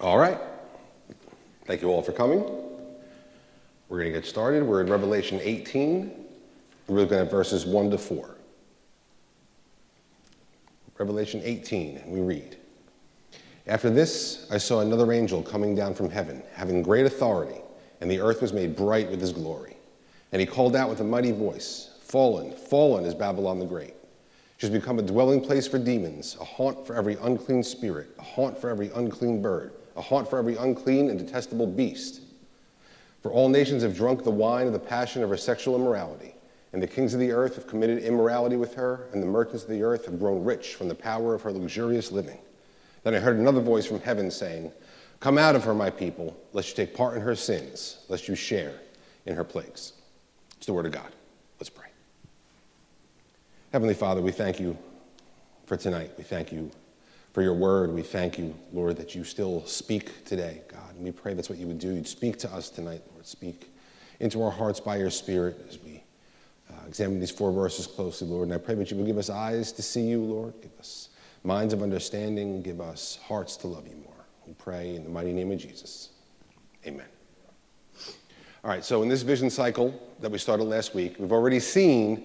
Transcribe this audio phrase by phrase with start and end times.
[0.00, 0.38] All right.
[1.66, 2.40] Thank you all for coming.
[3.90, 4.62] We're going to get started.
[4.62, 6.24] We're in Revelation 18.
[6.86, 8.36] We're looking at verses 1 to 4.
[10.96, 12.56] Revelation 18, we read
[13.66, 17.60] After this, I saw another angel coming down from heaven, having great authority,
[18.00, 19.76] and the earth was made bright with his glory.
[20.32, 23.94] And he called out with a mighty voice Fallen, fallen is Babylon the Great.
[24.56, 28.22] She has become a dwelling place for demons, a haunt for every unclean spirit, a
[28.22, 32.22] haunt for every unclean bird a haunt for every unclean and detestable beast.
[33.22, 36.34] For all nations have drunk the wine of the passion of her sexual immorality,
[36.72, 39.68] and the kings of the earth have committed immorality with her, and the merchants of
[39.68, 42.38] the earth have grown rich from the power of her luxurious living.
[43.04, 44.72] Then I heard another voice from heaven saying,
[45.20, 48.34] Come out of her, my people, lest you take part in her sins, lest you
[48.34, 48.72] share
[49.26, 49.92] in her plagues.
[50.56, 51.12] It's the word of God.
[51.58, 51.88] Let's pray.
[53.70, 54.78] Heavenly Father, we thank you
[55.66, 56.12] for tonight.
[56.16, 56.70] We thank you
[57.32, 57.92] for your word.
[57.92, 60.94] We thank you, Lord, that you still speak today, God.
[60.96, 61.92] And we pray that's what you would do.
[61.92, 63.26] You'd speak to us tonight, Lord.
[63.26, 63.70] Speak
[64.18, 66.02] into our hearts by your Spirit as we
[66.70, 68.48] uh, examine these four verses closely, Lord.
[68.48, 70.54] And I pray that you would give us eyes to see you, Lord.
[70.60, 71.10] Give us
[71.44, 72.62] minds of understanding.
[72.62, 74.12] Give us hearts to love you more.
[74.46, 76.10] We pray in the mighty name of Jesus.
[76.86, 77.06] Amen.
[78.62, 82.24] All right, so in this vision cycle that we started last week, we've already seen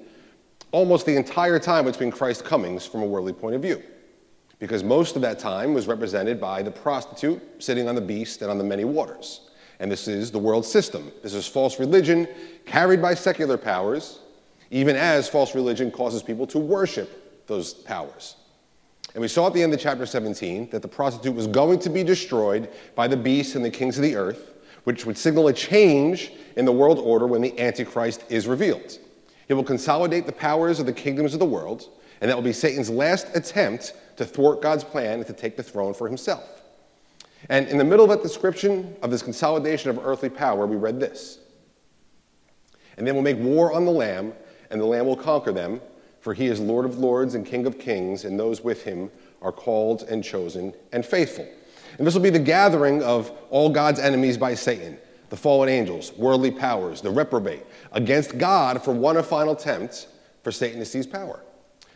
[0.71, 3.81] almost the entire time between Christ's comings from a worldly point of view
[4.59, 8.50] because most of that time was represented by the prostitute sitting on the beast and
[8.50, 9.42] on the many waters.
[9.80, 11.11] And this is the world system.
[11.22, 12.28] This is false religion
[12.66, 14.20] carried by secular powers,
[14.72, 18.38] even as false religion causes people to worship those powers.
[19.14, 21.89] And we saw at the end of chapter 17 that the prostitute was going to
[21.89, 25.53] be destroyed by the beast and the kings of the earth, which would signal a
[25.53, 29.00] change in the world order when the Antichrist is revealed.
[29.48, 31.89] He will consolidate the powers of the kingdoms of the world,
[32.20, 35.63] and that will be Satan's last attempt to thwart God's plan and to take the
[35.63, 36.63] throne for himself.
[37.49, 40.99] And in the middle of that description of this consolidation of earthly power, we read
[40.99, 41.39] this.
[42.97, 44.33] And then we'll make war on the Lamb,
[44.71, 45.81] and the Lamb will conquer them,
[46.21, 49.11] for he is Lord of lords and King of kings, and those with him
[49.42, 51.47] are called and chosen and faithful.
[51.97, 54.97] And this will be the gathering of all God's enemies by Satan
[55.30, 60.08] the fallen angels, worldly powers, the reprobate, against God for one final attempt
[60.43, 61.42] for Satan to seize power.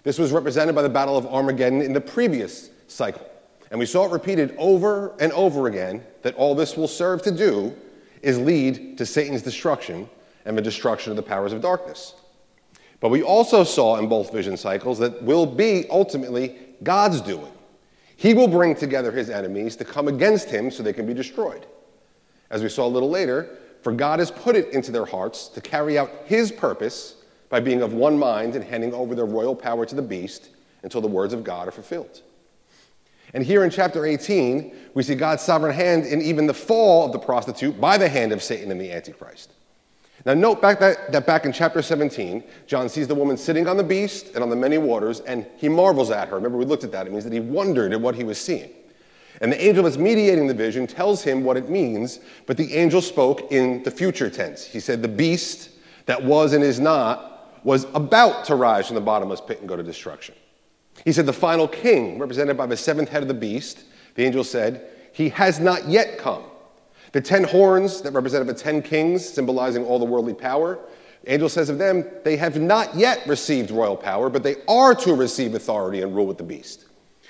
[0.04, 3.26] This was represented by the Battle of Armageddon in the previous cycle.
[3.72, 7.32] And we saw it repeated over and over again that all this will serve to
[7.32, 7.76] do
[8.22, 10.10] is lead to Satan's destruction
[10.46, 12.16] and the destruction of the powers of darkness.
[13.00, 17.52] But we also saw in both vision cycles that will be ultimately God's doing.
[18.18, 21.66] He will bring together his enemies to come against him so they can be destroyed.
[22.50, 25.62] As we saw a little later, for God has put it into their hearts to
[25.62, 27.16] carry out his purpose
[27.50, 30.50] by being of one mind and handing over their royal power to the beast
[30.84, 32.22] until the words of God are fulfilled.
[33.34, 37.12] And here in chapter 18, we see God's sovereign hand in even the fall of
[37.12, 39.52] the prostitute by the hand of Satan and the Antichrist.
[40.26, 43.78] Now, note back that, that back in chapter 17, John sees the woman sitting on
[43.78, 46.36] the beast and on the many waters, and he marvels at her.
[46.36, 47.08] Remember, we looked at that.
[47.08, 48.72] It means that he wondered at what he was seeing.
[49.42, 53.02] And the angel that's mediating the vision tells him what it means, but the angel
[53.02, 54.66] spoke in the future tense.
[54.66, 55.70] He said, The beast
[56.08, 57.29] that was and is not
[57.64, 60.36] was about to rise from the bottomless pit and go to destruction.
[61.04, 63.84] He said, The final king, represented by the seventh head of the beast,
[64.16, 66.44] the angel said, He has not yet come.
[67.12, 70.80] The ten horns that represented the ten kings, symbolizing all the worldly power,
[71.24, 74.96] the angel says of them, They have not yet received royal power, but they are
[74.96, 76.86] to receive authority and rule with the beast.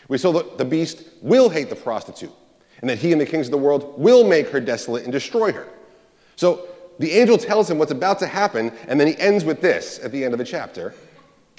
[0.08, 2.34] We saw that the beast will hate the prostitute,
[2.82, 5.52] and that he and the kings of the world will make her desolate and destroy
[5.52, 5.68] her.
[6.36, 6.68] So
[7.00, 10.12] the angel tells him what's about to happen, and then he ends with this at
[10.12, 10.94] the end of the chapter.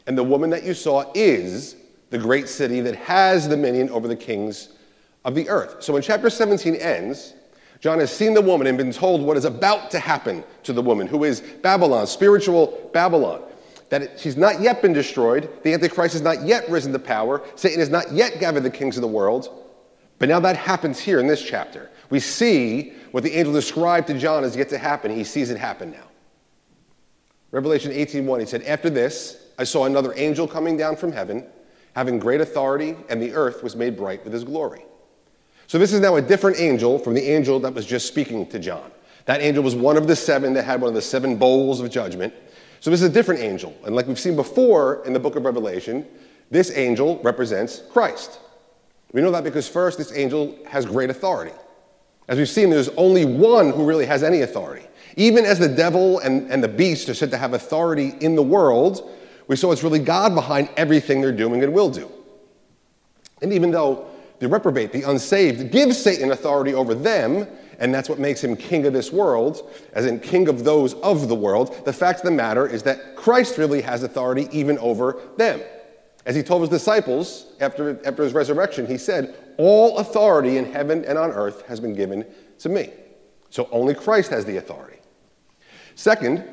[0.06, 1.76] And the woman that you saw is
[2.10, 4.70] the great city that has dominion over the kings
[5.24, 5.82] of the earth.
[5.82, 7.34] So when chapter 17 ends,
[7.80, 10.82] John has seen the woman and been told what is about to happen to the
[10.82, 13.42] woman, who is Babylon, spiritual Babylon.
[13.88, 17.80] That she's not yet been destroyed, the Antichrist has not yet risen to power, Satan
[17.80, 19.48] has not yet gathered the kings of the world.
[20.18, 21.88] But now that happens here in this chapter.
[22.10, 25.10] We see what the angel described to John is yet to happen.
[25.10, 26.09] He sees it happen now.
[27.53, 31.47] Revelation 18:1, he said, After this, I saw another angel coming down from heaven,
[31.95, 34.84] having great authority, and the earth was made bright with his glory.
[35.66, 38.59] So this is now a different angel from the angel that was just speaking to
[38.59, 38.91] John.
[39.27, 41.91] That angel was one of the seven that had one of the seven bowls of
[41.91, 42.34] judgment.
[42.80, 43.77] So this is a different angel.
[43.84, 46.06] And like we've seen before in the book of Revelation,
[46.51, 48.41] this angel represents Christ.
[49.13, 51.53] We know that because first, this angel has great authority.
[52.30, 54.86] As we've seen, there's only one who really has any authority.
[55.16, 58.42] Even as the devil and, and the beast are said to have authority in the
[58.42, 59.10] world,
[59.48, 62.09] we saw it's really God behind everything they're doing and will do.
[63.42, 64.06] And even though
[64.38, 67.48] the reprobate, the unsaved, gives Satan authority over them,
[67.80, 71.27] and that's what makes him king of this world, as in king of those of
[71.28, 71.84] the world.
[71.84, 75.60] The fact of the matter is that Christ really has authority even over them.
[76.27, 81.04] As he told his disciples after, after his resurrection, he said, All authority in heaven
[81.04, 82.24] and on earth has been given
[82.58, 82.91] to me.
[83.50, 84.98] So only Christ has the authority.
[85.94, 86.44] Second,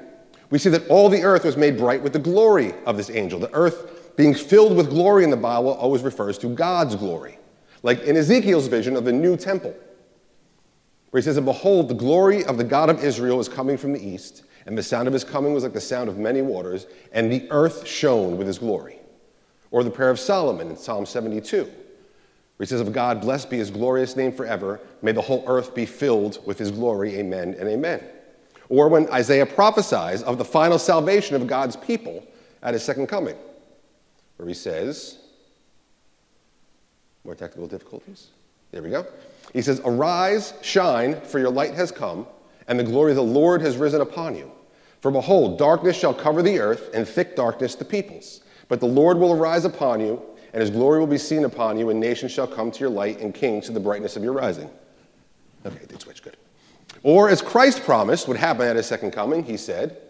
[0.49, 3.39] we see that all the earth was made bright with the glory of this angel.
[3.39, 7.37] The earth being filled with glory in the Bible always refers to God's glory.
[7.83, 9.75] Like in Ezekiel's vision of the new temple,
[11.11, 13.93] where he says, And behold, the glory of the God of Israel is coming from
[13.93, 16.87] the east, and the sound of his coming was like the sound of many waters,
[17.11, 18.99] and the earth shone with his glory.
[19.71, 21.71] Or the prayer of Solomon in Psalm 72,
[22.57, 24.79] where he says, Of God, blessed be his glorious name forever.
[25.01, 27.15] May the whole earth be filled with his glory.
[27.15, 28.03] Amen and amen.
[28.69, 32.25] Or when Isaiah prophesies of the final salvation of God's people
[32.61, 33.35] at his second coming,
[34.37, 35.19] where he says,
[37.23, 38.27] More technical difficulties?
[38.71, 39.05] There we go.
[39.53, 42.27] He says, Arise, shine, for your light has come,
[42.67, 44.51] and the glory of the Lord has risen upon you.
[45.01, 48.41] For behold, darkness shall cover the earth, and thick darkness the peoples.
[48.67, 50.21] But the Lord will arise upon you,
[50.57, 53.19] and his glory will be seen upon you, and nations shall come to your light,
[53.19, 54.67] and kings to the brightness of your rising.
[55.63, 56.35] Okay, did switch, good.
[57.03, 60.01] Or as Christ promised would happen at his second coming, he said,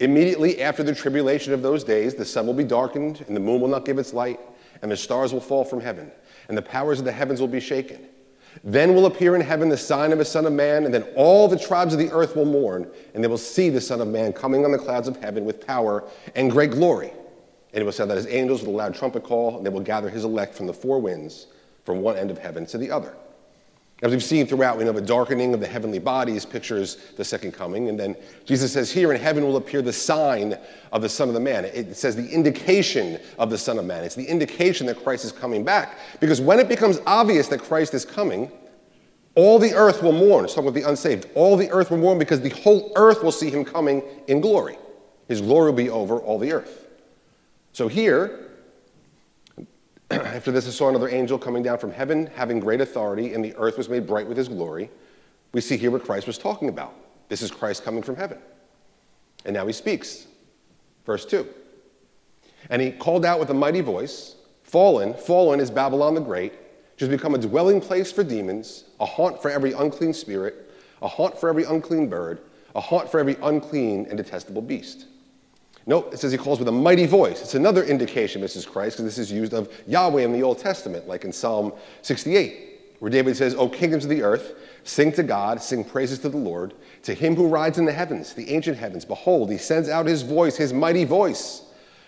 [0.00, 3.60] Immediately after the tribulation of those days, the sun will be darkened, and the moon
[3.60, 4.40] will not give its light,
[4.80, 6.10] and the stars will fall from heaven,
[6.48, 8.00] and the powers of the heavens will be shaken.
[8.64, 11.48] Then will appear in heaven the sign of a Son of Man, and then all
[11.48, 14.32] the tribes of the earth will mourn, and they will see the Son of Man
[14.32, 16.02] coming on the clouds of heaven with power
[16.34, 17.12] and great glory.
[17.76, 19.82] And it will sound that his angels with a loud trumpet call, and they will
[19.82, 21.48] gather his elect from the four winds,
[21.84, 23.14] from one end of heaven to the other.
[24.02, 27.52] As we've seen throughout, we know the darkening of the heavenly bodies pictures the second
[27.52, 27.90] coming.
[27.90, 30.56] And then Jesus says, Here in heaven will appear the sign
[30.90, 31.66] of the Son of the Man.
[31.66, 34.04] It says the indication of the Son of Man.
[34.04, 35.98] It's the indication that Christ is coming back.
[36.18, 38.50] Because when it becomes obvious that Christ is coming,
[39.34, 40.46] all the earth will mourn.
[40.46, 41.26] It's talking about the unsaved.
[41.34, 44.78] All the earth will mourn because the whole earth will see him coming in glory.
[45.28, 46.85] His glory will be over all the earth.
[47.76, 48.52] So here,
[50.10, 53.54] after this, I saw another angel coming down from heaven, having great authority, and the
[53.56, 54.88] earth was made bright with his glory.
[55.52, 56.94] We see here what Christ was talking about.
[57.28, 58.38] This is Christ coming from heaven.
[59.44, 60.26] And now he speaks.
[61.04, 61.46] Verse 2.
[62.70, 67.00] And he called out with a mighty voice Fallen, fallen is Babylon the Great, which
[67.00, 70.72] has become a dwelling place for demons, a haunt for every unclean spirit,
[71.02, 72.40] a haunt for every unclean bird,
[72.74, 75.08] a haunt for every unclean and detestable beast.
[75.86, 77.40] Note, it says he calls with a mighty voice.
[77.40, 80.58] It's another indication this is Christ, because this is used of Yahweh in the Old
[80.58, 81.72] Testament, like in Psalm
[82.02, 86.28] 68, where David says, O kingdoms of the earth, sing to God, sing praises to
[86.28, 86.74] the Lord,
[87.04, 89.04] to him who rides in the heavens, the ancient heavens.
[89.04, 91.62] Behold, he sends out his voice, his mighty voice.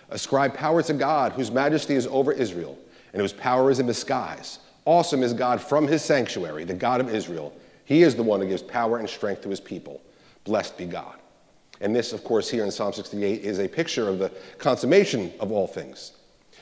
[0.09, 2.77] Ascribe power to God, whose majesty is over Israel,
[3.13, 4.59] and whose power is in the skies.
[4.83, 7.53] Awesome is God from his sanctuary, the God of Israel.
[7.85, 10.01] He is the one who gives power and strength to his people.
[10.43, 11.15] Blessed be God.
[11.81, 15.51] And this, of course, here in Psalm 68 is a picture of the consummation of
[15.51, 16.13] all things.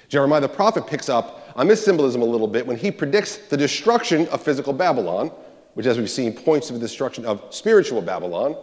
[0.10, 3.58] Jeremiah the prophet picks up on this symbolism a little bit when he predicts the
[3.58, 5.32] destruction of physical Babylon,
[5.74, 8.56] which, as we've seen, points to the destruction of spiritual Babylon,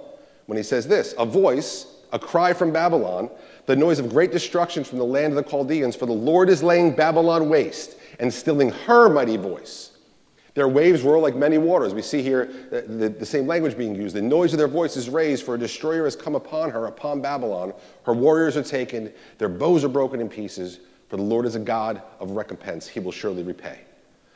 [0.46, 3.28] when he says this A voice, a cry from Babylon,
[3.66, 6.62] the noise of great destruction from the land of the Chaldeans, for the Lord is
[6.62, 9.90] laying Babylon waste and stilling her mighty voice.
[10.54, 11.94] Their waves roar like many waters.
[11.94, 14.14] We see here the, the, the, same language being used.
[14.14, 17.20] The noise of their voice is raised, for a destroyer has come upon her, upon
[17.20, 17.74] Babylon.
[18.04, 21.60] Her warriors are taken, their bows are broken in pieces, for the Lord is a
[21.60, 22.86] God of recompense.
[22.86, 23.80] He will surely repay.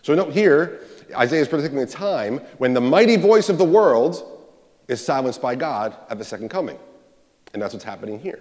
[0.03, 0.81] So note here,
[1.17, 4.45] Isaiah is predicting a time when the mighty voice of the world
[4.89, 6.79] is silenced by God at the second coming.
[7.53, 8.41] And that's what's happening here.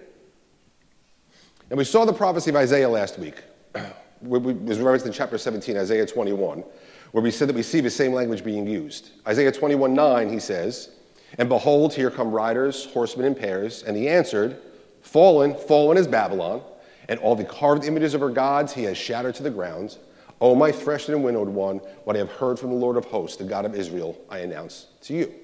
[1.70, 3.36] And we saw the prophecy of Isaiah last week.
[3.74, 3.86] It
[4.22, 6.64] was referenced in chapter 17, Isaiah 21
[7.12, 9.10] where we said that we see the same language being used.
[9.26, 10.90] Isaiah 21 9, he says,
[11.38, 13.82] And behold, here come riders, horsemen in pairs.
[13.82, 14.60] And he answered,
[15.02, 16.62] Fallen, fallen is Babylon,
[17.08, 19.96] and all the carved images of her gods he has shattered to the ground.
[20.40, 23.36] O my threshed and winnowed one, what I have heard from the Lord of hosts,
[23.36, 25.34] the God of Israel, I announce to you.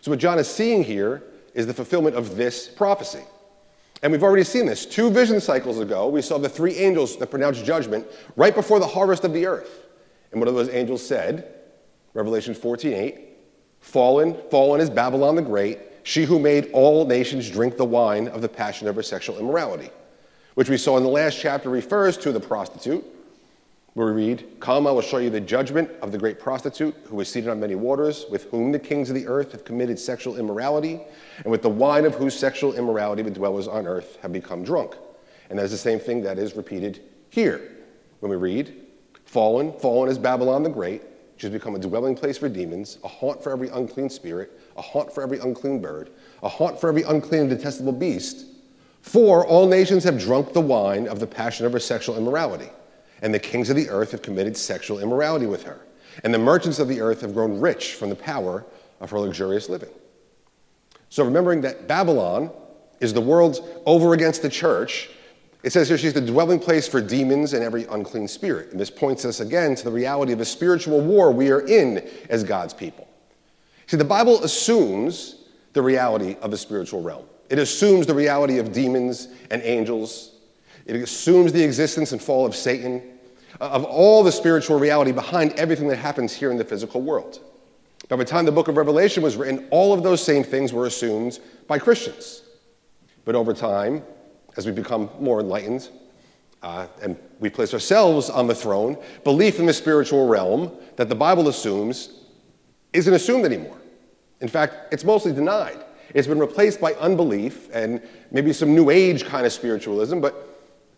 [0.00, 1.22] So, what John is seeing here
[1.54, 3.22] is the fulfillment of this prophecy.
[4.02, 4.86] And we've already seen this.
[4.86, 8.86] Two vision cycles ago, we saw the three angels that pronounced judgment right before the
[8.86, 9.87] harvest of the earth.
[10.32, 11.54] And one of those angels said,
[12.14, 13.28] Revelation 14 8,
[13.80, 18.42] Fallen, fallen is Babylon the Great, she who made all nations drink the wine of
[18.42, 19.90] the passion of her sexual immorality,
[20.54, 23.04] which we saw in the last chapter refers to the prostitute,
[23.94, 27.20] where we read, Come, I will show you the judgment of the great prostitute who
[27.20, 30.36] is seated on many waters, with whom the kings of the earth have committed sexual
[30.36, 31.00] immorality,
[31.42, 34.96] and with the wine of whose sexual immorality the dwellers on earth have become drunk.
[35.50, 37.60] And that is the same thing that is repeated here
[38.20, 38.87] when we read,
[39.28, 41.02] Fallen, fallen is Babylon the Great,
[41.38, 45.12] has become a dwelling place for demons, a haunt for every unclean spirit, a haunt
[45.12, 46.08] for every unclean bird,
[46.42, 48.46] a haunt for every unclean and detestable beast.
[49.02, 52.70] For all nations have drunk the wine of the passion of her sexual immorality,
[53.20, 55.82] and the kings of the earth have committed sexual immorality with her,
[56.24, 58.64] and the merchants of the earth have grown rich from the power
[58.98, 59.90] of her luxurious living.
[61.10, 62.50] So, remembering that Babylon
[63.00, 65.10] is the world over against the church,
[65.68, 68.70] it says here she's the dwelling place for demons and every unclean spirit.
[68.70, 72.08] And this points us again to the reality of a spiritual war we are in
[72.30, 73.06] as God's people.
[73.86, 75.44] See, the Bible assumes
[75.74, 80.36] the reality of the spiritual realm, it assumes the reality of demons and angels,
[80.86, 83.02] it assumes the existence and fall of Satan,
[83.60, 87.40] uh, of all the spiritual reality behind everything that happens here in the physical world.
[88.08, 90.86] By the time the book of Revelation was written, all of those same things were
[90.86, 92.40] assumed by Christians.
[93.26, 94.02] But over time,
[94.56, 95.88] as we become more enlightened
[96.62, 101.14] uh, and we place ourselves on the throne, belief in the spiritual realm that the
[101.14, 102.24] Bible assumes
[102.92, 103.76] isn't assumed anymore.
[104.40, 105.84] In fact, it's mostly denied.
[106.14, 110.44] It's been replaced by unbelief and maybe some new age kind of spiritualism, but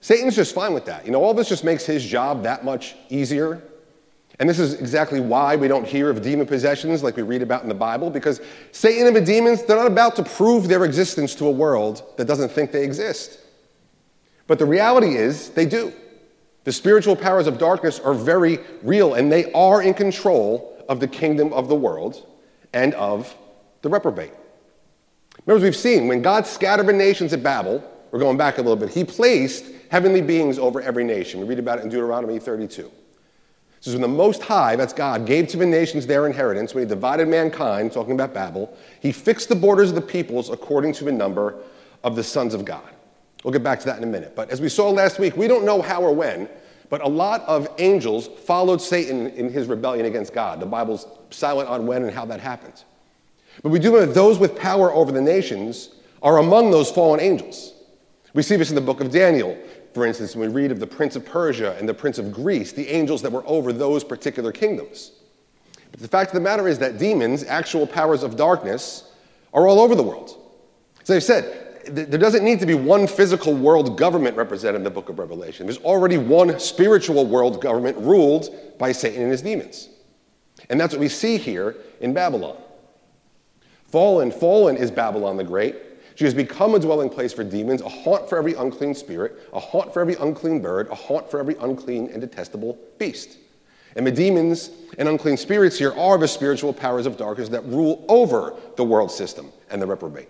[0.00, 1.04] Satan's just fine with that.
[1.04, 3.62] You know, all this just makes his job that much easier
[4.40, 7.62] and this is exactly why we don't hear of demon possessions like we read about
[7.62, 8.40] in the Bible, because
[8.72, 12.24] Satan and the demons, they're not about to prove their existence to a world that
[12.24, 13.39] doesn't think they exist.
[14.50, 15.92] But the reality is, they do.
[16.64, 21.06] The spiritual powers of darkness are very real, and they are in control of the
[21.06, 22.26] kingdom of the world
[22.72, 23.32] and of
[23.82, 24.32] the reprobate.
[25.46, 27.80] Remember, we've seen, when God scattered the nations at Babel,
[28.10, 31.38] we're going back a little bit, he placed heavenly beings over every nation.
[31.38, 32.90] We read about it in Deuteronomy 32.
[33.76, 36.82] This is when the Most High, that's God, gave to the nations their inheritance, when
[36.82, 41.04] he divided mankind, talking about Babel, he fixed the borders of the peoples according to
[41.04, 41.54] the number
[42.02, 42.96] of the sons of God.
[43.44, 44.34] We'll get back to that in a minute.
[44.36, 46.48] But as we saw last week, we don't know how or when,
[46.90, 50.60] but a lot of angels followed Satan in his rebellion against God.
[50.60, 52.84] The Bible's silent on when and how that happened.
[53.62, 55.90] But we do know that those with power over the nations
[56.22, 57.72] are among those fallen angels.
[58.34, 59.56] We see this in the book of Daniel.
[59.94, 62.72] For instance, when we read of the prince of Persia and the prince of Greece,
[62.72, 65.12] the angels that were over those particular kingdoms.
[65.90, 69.10] But the fact of the matter is that demons, actual powers of darkness,
[69.52, 70.36] are all over the world.
[71.02, 74.90] As I've said, there doesn't need to be one physical world government represented in the
[74.90, 75.66] book of Revelation.
[75.66, 79.88] There's already one spiritual world government ruled by Satan and his demons.
[80.68, 82.56] And that's what we see here in Babylon.
[83.86, 85.76] Fallen, fallen is Babylon the Great,
[86.14, 89.58] she has become a dwelling place for demons, a haunt for every unclean spirit, a
[89.58, 93.38] haunt for every unclean bird, a haunt for every unclean and detestable beast.
[93.96, 98.04] And the demons and unclean spirits here are the spiritual powers of darkness that rule
[98.08, 100.28] over the world system and the reprobate.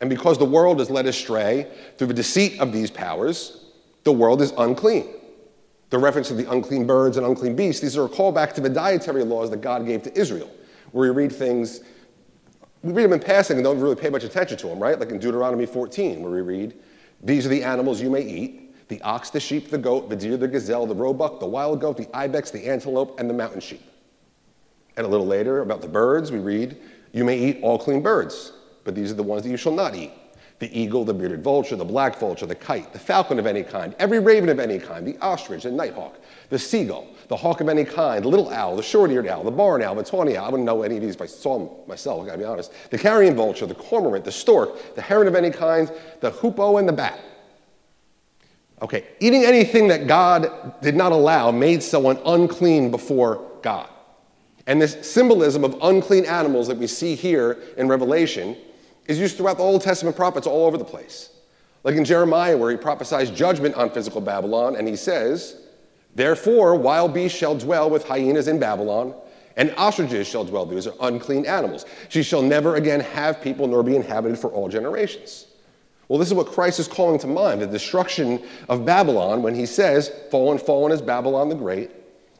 [0.00, 3.64] And because the world is led astray through the deceit of these powers,
[4.04, 5.08] the world is unclean.
[5.90, 8.68] The reference to the unclean birds and unclean beasts, these are a callback to the
[8.68, 10.50] dietary laws that God gave to Israel,
[10.92, 11.80] where we read things
[12.82, 14.98] we read them in passing and don't really pay much attention to them, right?
[14.98, 16.74] Like in Deuteronomy 14, where we read,
[17.22, 20.36] These are the animals you may eat the ox, the sheep, the goat, the deer,
[20.36, 23.82] the gazelle, the roebuck, the wild goat, the ibex, the antelope, and the mountain sheep.
[24.96, 26.76] And a little later, about the birds, we read,
[27.12, 28.52] You may eat all clean birds,
[28.84, 30.12] but these are the ones that you shall not eat
[30.60, 33.96] the eagle, the bearded vulture, the black vulture, the kite, the falcon of any kind,
[33.98, 36.20] every raven of any kind, the ostrich, the nighthawk,
[36.50, 39.82] the seagull, the hawk of any kind, the little owl, the short-eared owl, the barn
[39.82, 40.44] owl, the tawny owl.
[40.44, 42.72] I wouldn't know any of these if I saw them myself, I gotta be honest.
[42.90, 46.86] The carrion vulture, the cormorant, the stork, the heron of any kind, the hoopoe, and
[46.86, 47.18] the bat.
[48.82, 53.88] Okay, eating anything that God did not allow made someone unclean before God.
[54.66, 58.58] And this symbolism of unclean animals that we see here in Revelation
[59.10, 61.30] is used throughout the Old Testament prophets all over the place.
[61.82, 65.62] Like in Jeremiah, where he prophesies judgment on physical Babylon, and he says,
[66.14, 69.14] Therefore, wild beasts shall dwell with hyenas in Babylon,
[69.56, 70.64] and ostriches shall dwell.
[70.64, 71.86] These are unclean animals.
[72.08, 75.46] She shall never again have people, nor be inhabited for all generations.
[76.06, 79.66] Well, this is what Christ is calling to mind the destruction of Babylon when he
[79.66, 81.90] says, Fallen, fallen is Babylon the Great.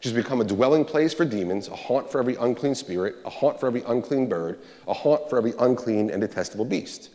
[0.01, 3.61] She's become a dwelling place for demons, a haunt for every unclean spirit, a haunt
[3.61, 7.11] for every unclean bird, a haunt for every unclean and detestable beast.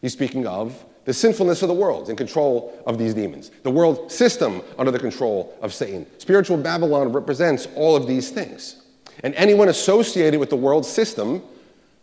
[0.00, 4.10] He's speaking of the sinfulness of the world in control of these demons, the world
[4.10, 6.06] system under the control of Satan.
[6.16, 8.82] Spiritual Babylon represents all of these things.
[9.22, 11.42] And anyone associated with the world system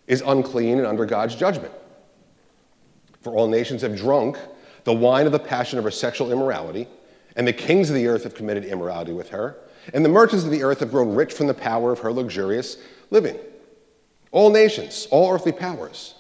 [0.08, 1.74] is unclean and under God's judgment.
[3.22, 4.38] For all nations have drunk
[4.84, 6.88] the wine of the passion of her sexual immorality,
[7.36, 9.58] and the kings of the earth have committed immorality with her,
[9.94, 12.78] and the merchants of the earth have grown rich from the power of her luxurious
[13.10, 13.38] living.
[14.32, 16.16] All nations, all earthly powers,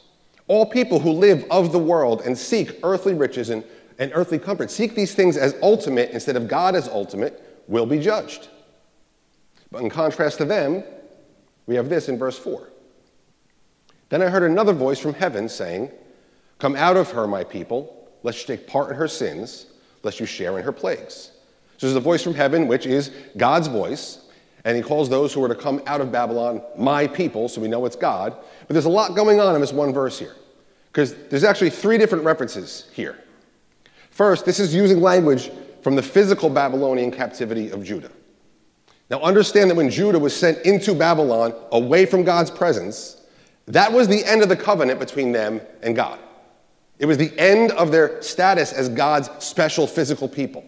[0.47, 3.63] all people who live of the world and seek earthly riches and,
[3.99, 7.99] and earthly comfort, seek these things as ultimate instead of God as ultimate, will be
[7.99, 8.49] judged.
[9.71, 10.83] But in contrast to them,
[11.67, 12.67] we have this in verse 4.
[14.09, 15.89] Then I heard another voice from heaven saying,
[16.59, 19.67] Come out of her, my people, lest you take part in her sins,
[20.03, 21.30] lest you share in her plagues.
[21.81, 24.19] So there's a voice from heaven, which is God's voice,
[24.65, 27.67] and he calls those who are to come out of Babylon my people, so we
[27.67, 28.35] know it's God.
[28.67, 30.35] But there's a lot going on in this one verse here,
[30.91, 33.23] because there's actually three different references here.
[34.11, 35.49] First, this is using language
[35.81, 38.11] from the physical Babylonian captivity of Judah.
[39.09, 43.23] Now, understand that when Judah was sent into Babylon away from God's presence,
[43.65, 46.19] that was the end of the covenant between them and God.
[46.99, 50.63] It was the end of their status as God's special physical people.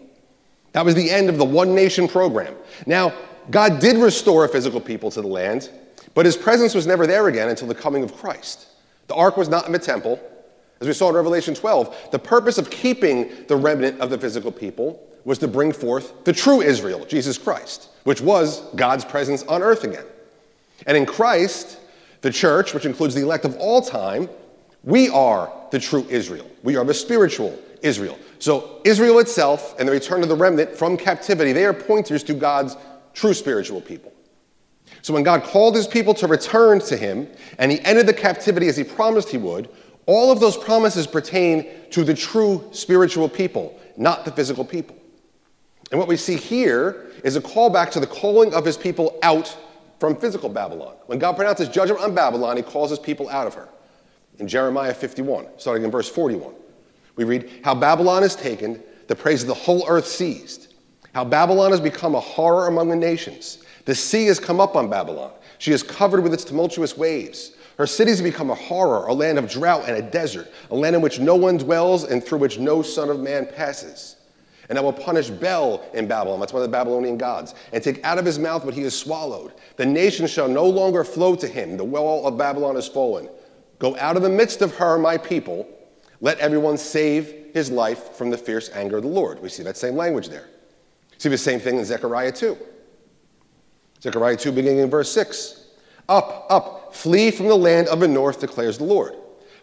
[0.74, 2.54] That was the end of the one nation program.
[2.84, 3.14] Now,
[3.50, 5.70] God did restore a physical people to the land,
[6.14, 8.66] but his presence was never there again until the coming of Christ.
[9.06, 10.20] The ark was not in the temple.
[10.80, 14.50] As we saw in Revelation 12, the purpose of keeping the remnant of the physical
[14.50, 19.62] people was to bring forth the true Israel, Jesus Christ, which was God's presence on
[19.62, 20.04] earth again.
[20.88, 21.78] And in Christ,
[22.20, 24.28] the church, which includes the elect of all time,
[24.82, 26.50] we are the true Israel.
[26.64, 28.18] We are the spiritual Israel.
[28.38, 32.34] So, Israel itself and the return of the remnant from captivity, they are pointers to
[32.34, 32.76] God's
[33.12, 34.12] true spiritual people.
[35.02, 38.68] So, when God called his people to return to him and he ended the captivity
[38.68, 39.68] as he promised he would,
[40.06, 44.96] all of those promises pertain to the true spiritual people, not the physical people.
[45.90, 49.56] And what we see here is a callback to the calling of his people out
[50.00, 50.94] from physical Babylon.
[51.06, 53.68] When God pronounces judgment on Babylon, he calls his people out of her.
[54.38, 56.52] In Jeremiah 51, starting in verse 41,
[57.16, 60.74] we read, How Babylon is taken, the praise of the whole earth seized.
[61.14, 63.64] How Babylon has become a horror among the nations.
[63.84, 65.32] The sea has come up on Babylon.
[65.58, 67.52] She is covered with its tumultuous waves.
[67.78, 70.96] Her cities have become a horror, a land of drought and a desert, a land
[70.96, 74.16] in which no one dwells and through which no son of man passes.
[74.68, 78.02] And I will punish Bel in Babylon, that's one of the Babylonian gods, and take
[78.04, 79.52] out of his mouth what he has swallowed.
[79.76, 81.76] The nation shall no longer flow to him.
[81.76, 83.28] The wall of Babylon is fallen.
[83.78, 85.68] Go out of the midst of her, my people.
[86.24, 89.42] Let everyone save his life from the fierce anger of the Lord.
[89.42, 90.48] We see that same language there.
[91.18, 92.56] See the same thing in Zechariah 2.
[94.00, 95.66] Zechariah 2, beginning in verse 6.
[96.08, 99.12] Up, up, flee from the land of the north, declares the Lord.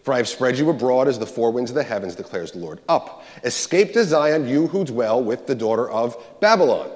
[0.04, 2.60] For I have spread you abroad as the four winds of the heavens, declares the
[2.60, 2.78] Lord.
[2.88, 6.92] Up, escape to Zion, you who dwell with the daughter of Babylon.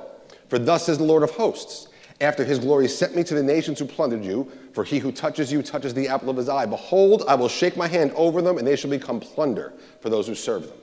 [0.49, 1.89] For thus says the Lord of hosts
[2.21, 5.53] After his glory sent me to the nations who plundered you, for he who touches
[5.53, 6.65] you touches the apple of his eye.
[6.65, 10.27] Behold, I will shake my hand over them, and they shall become plunder for those
[10.27, 10.79] who serve them.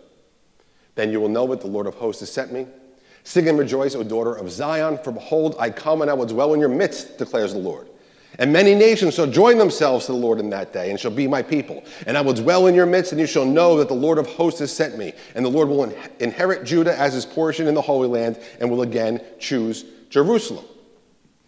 [0.96, 2.68] Then you will know that the Lord of hosts has sent me.
[3.24, 6.54] Sing and rejoice, O daughter of Zion, for behold, I come and I will dwell
[6.54, 7.88] in your midst, declares the Lord.
[8.38, 11.28] And many nations shall join themselves to the Lord in that day, and shall be
[11.28, 11.84] my people.
[12.06, 14.28] And I will dwell in your midst, and you shall know that the Lord of
[14.28, 15.14] hosts has sent me.
[15.34, 15.84] And the Lord will
[16.20, 20.66] inherit Judah as his portion in the Holy Land, and will again choose Jerusalem.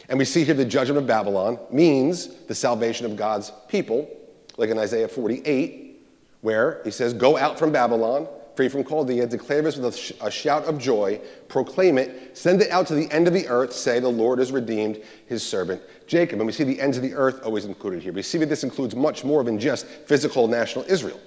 [0.09, 4.09] And we see here the judgment of Babylon means the salvation of God's people,
[4.57, 6.05] like in Isaiah 48,
[6.41, 10.11] where he says, Go out from Babylon free from Chaldea, declare this with a, sh-
[10.21, 13.73] a, shout of joy, proclaim it, send it out to the end of the earth,
[13.73, 16.39] say, The Lord has redeemed his servant Jacob.
[16.39, 18.13] And we see the ends of the earth always included here.
[18.13, 21.19] We see that this includes much more than just physical national Israel.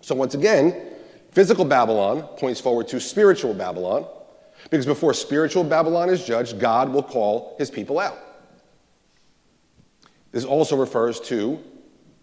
[0.00, 0.88] So, once again,
[1.30, 4.06] physical Babylon points forward to spiritual Babylon,
[4.70, 8.18] because before spiritual Babylon is judged, God will call his people out.
[10.32, 11.58] This also refers to,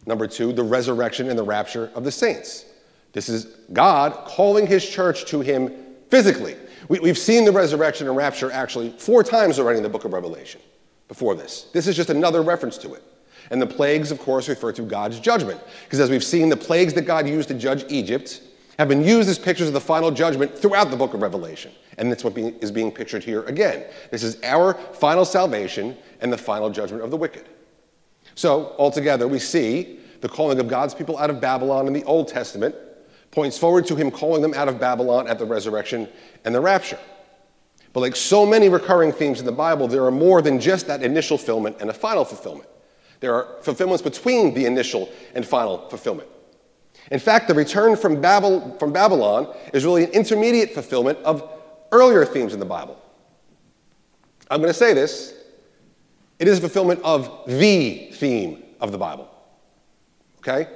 [0.05, 2.65] number two, the resurrection and the rapture of the saints.
[3.11, 5.73] This is God calling his church to him
[6.09, 6.55] physically.
[6.87, 10.13] We, have seen the resurrection and rapture actually four times already in the book of
[10.13, 10.61] Revelation
[11.09, 11.63] before this.
[11.73, 13.03] This is just another reference to it.
[13.51, 15.59] And the plagues, of course, refer to God's judgment.
[15.83, 18.41] Because as we've seen, the plagues that God used to judge Egypt
[18.77, 21.71] have been used as pictures of the final judgment throughout the book of Revelation.
[21.97, 23.85] And that's what is being pictured here again.
[24.11, 27.45] This is our final salvation and the final judgment of the wicked.
[28.35, 32.27] So, altogether, we see the calling of God's people out of Babylon in the Old
[32.27, 32.75] Testament
[33.31, 36.07] points forward to him calling them out of Babylon at the resurrection
[36.45, 36.99] and the rapture.
[37.93, 41.01] But like so many recurring themes in the Bible, there are more than just that
[41.01, 42.69] initial fulfillment and a final fulfillment.
[43.19, 46.29] There are fulfillments between the initial and final fulfillment.
[47.11, 51.49] In fact, the return from, Babel, from Babylon is really an intermediate fulfillment of
[51.91, 53.01] earlier themes in the Bible.
[54.49, 55.33] I'm going to say this
[56.39, 59.29] it is a fulfillment of the theme of the Bible.
[60.39, 60.67] Okay?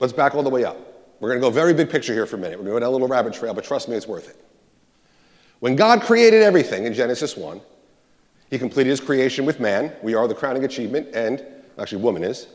[0.00, 0.76] Let's back all the way up.
[1.20, 2.58] We're going to go very big picture here for a minute.
[2.58, 4.36] We're going to go down a little rabbit trail, but trust me, it's worth it.
[5.60, 7.60] When God created everything in Genesis 1,
[8.50, 9.92] he completed his creation with man.
[10.02, 11.44] We are the crowning achievement, and
[11.78, 12.48] actually, woman is,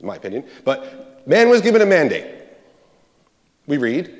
[0.00, 0.44] in my opinion.
[0.64, 2.26] But man was given a mandate.
[3.66, 4.14] We read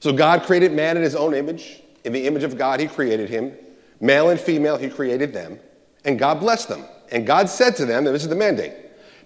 [0.00, 1.82] So God created man in his own image.
[2.04, 3.52] In the image of God, he created him.
[4.00, 5.58] Male and female, he created them,
[6.04, 6.84] and God blessed them.
[7.10, 8.72] And God said to them, and this is the mandate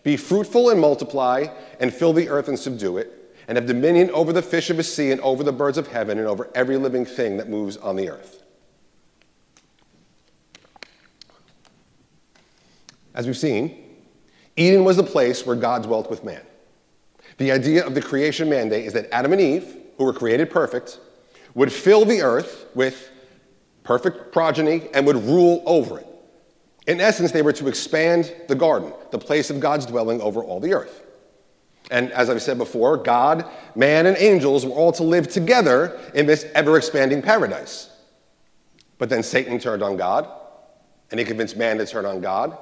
[0.03, 1.47] be fruitful and multiply,
[1.79, 4.83] and fill the earth and subdue it, and have dominion over the fish of the
[4.83, 7.95] sea, and over the birds of heaven, and over every living thing that moves on
[7.95, 8.43] the earth.
[13.15, 13.79] As we've seen,
[14.57, 16.43] Eden was the place where God dwelt with man.
[17.39, 21.01] The idea of the creation mandate is that Adam and Eve, who were created perfect,
[21.55, 23.11] would fill the earth with
[23.85, 26.07] perfect progeny and would rule over it.
[26.87, 30.61] In essence, they were to expand the garden, the place of God's dwelling over all
[30.61, 31.05] the earth.
[31.91, 36.27] And as I've said before, God, man, and angels were all to live together in
[36.27, 37.91] this ever expanding paradise.
[38.99, 40.29] But then Satan turned on God,
[41.11, 42.57] and he convinced man to turn on God,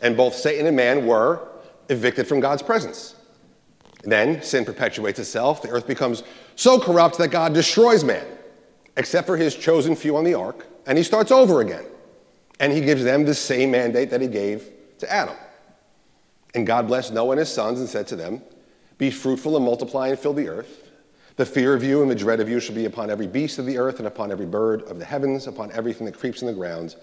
[0.00, 1.48] and both Satan and man were
[1.88, 3.14] evicted from God's presence.
[4.06, 6.22] Then sin perpetuates itself, the earth becomes
[6.54, 8.24] so corrupt that God destroys man,
[8.96, 11.84] except for his chosen few on the ark, and he starts over again.
[12.60, 15.34] And he gives them the same mandate that he gave to Adam.
[16.54, 18.40] And God blessed Noah and his sons and said to them,
[18.96, 20.84] Be fruitful and multiply and fill the earth.
[21.34, 23.66] The fear of you and the dread of you shall be upon every beast of
[23.66, 26.54] the earth and upon every bird of the heavens, upon everything that creeps in the
[26.54, 26.96] ground,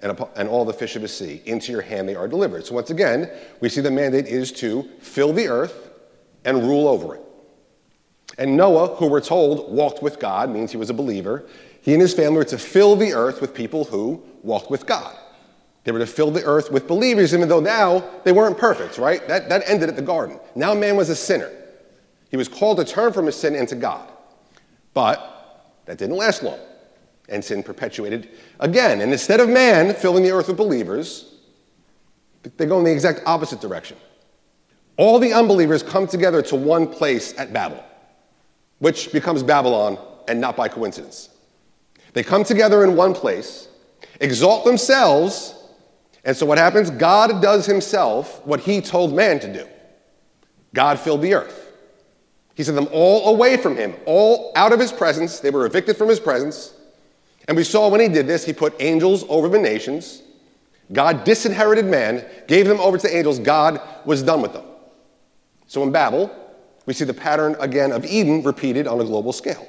[0.00, 1.42] and, upon, and all the fish of the sea.
[1.44, 2.64] Into your hand they are delivered.
[2.66, 3.30] So once again,
[3.60, 5.87] we see the mandate is to fill the earth
[6.44, 7.22] and rule over it.
[8.38, 11.46] And Noah, who we're told walked with God, means he was a believer.
[11.82, 15.16] He and his family were to fill the earth with people who walked with God.
[15.84, 19.26] They were to fill the earth with believers, even though now they weren't perfect, right?
[19.26, 20.38] That, that ended at the garden.
[20.54, 21.50] Now man was a sinner.
[22.30, 24.08] He was called to turn from his sin into God.
[24.92, 26.58] But that didn't last long,
[27.28, 28.28] and sin perpetuated
[28.60, 29.00] again.
[29.00, 31.36] And instead of man filling the earth with believers,
[32.56, 33.96] they go in the exact opposite direction.
[34.98, 37.82] All the unbelievers come together to one place at Babel,
[38.80, 41.30] which becomes Babylon, and not by coincidence.
[42.12, 43.68] They come together in one place,
[44.20, 45.54] exalt themselves,
[46.24, 46.90] and so what happens?
[46.90, 49.66] God does himself what he told man to do.
[50.74, 51.72] God filled the earth.
[52.56, 55.38] He sent them all away from him, all out of his presence.
[55.38, 56.74] They were evicted from his presence.
[57.46, 60.22] And we saw when he did this, he put angels over the nations.
[60.92, 63.38] God disinherited man, gave them over to angels.
[63.38, 64.64] God was done with them.
[65.68, 66.34] So in Babel,
[66.86, 69.68] we see the pattern again of Eden repeated on a global scale.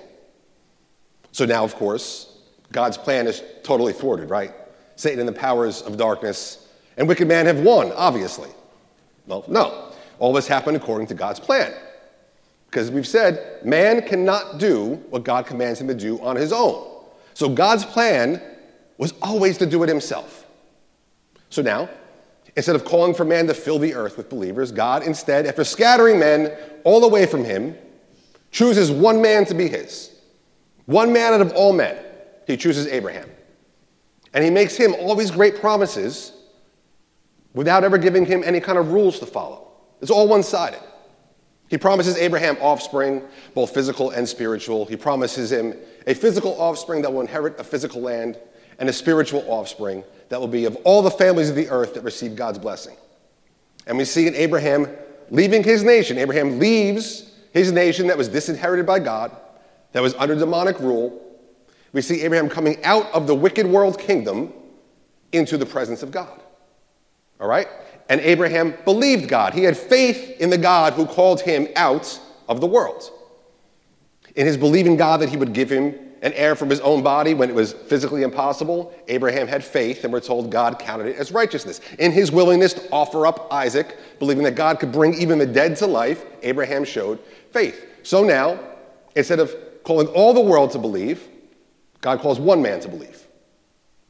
[1.32, 2.38] So now, of course,
[2.72, 4.54] God's plan is totally thwarted, right?
[4.96, 8.50] Satan and the powers of darkness and wicked man have won, obviously.
[9.28, 9.92] Well, no.
[10.20, 11.74] All this happened according to God's plan.
[12.66, 17.04] Because we've said man cannot do what God commands him to do on his own.
[17.34, 18.42] So God's plan
[18.98, 20.46] was always to do it himself.
[21.50, 21.90] So now,
[22.56, 26.20] instead of calling for man to fill the earth with believers, God instead, after scattering
[26.20, 27.76] men all away from him,
[28.52, 30.16] chooses one man to be his.
[30.86, 31.98] One man out of all men,
[32.48, 33.30] he chooses Abraham.
[34.34, 36.34] And he makes him all these great promises
[37.54, 39.68] without ever giving him any kind of rules to follow.
[40.02, 40.80] It's all one sided.
[41.70, 43.22] He promises Abraham offspring,
[43.54, 44.86] both physical and spiritual.
[44.86, 45.76] He promises him
[46.08, 48.40] a physical offspring that will inherit a physical land,
[48.80, 52.04] and a spiritual offspring that will be of all the families of the earth that
[52.04, 52.96] receive God's blessing.
[53.86, 54.88] And we see in Abraham
[55.30, 56.18] leaving his nation.
[56.18, 59.36] Abraham leaves his nation that was disinherited by God
[59.92, 61.20] that was under demonic rule,
[61.94, 64.54] we see Abraham coming out of the wicked world kingdom
[65.32, 66.40] into the presence of God.
[67.40, 67.68] All right?
[68.10, 69.54] And Abraham believed God.
[69.54, 73.10] He had faith in the God who called him out of the world.
[74.36, 77.34] In his believing God that he would give him an heir from his own body
[77.34, 81.32] when it was physically impossible, Abraham had faith, and we're told God counted it as
[81.32, 81.80] righteousness.
[81.98, 85.76] In his willingness to offer up Isaac, believing that God could bring even the dead
[85.78, 87.20] to life, Abraham showed
[87.52, 87.86] faith.
[88.04, 88.60] So now,
[89.16, 91.28] instead of calling all the world to believe,
[92.02, 93.26] God calls one man to believe.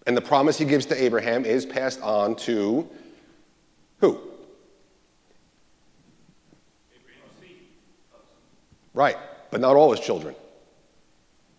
[0.07, 2.89] And the promise he gives to Abraham is passed on to
[3.99, 4.19] who?
[8.93, 9.17] Right,
[9.51, 10.35] but not all his children.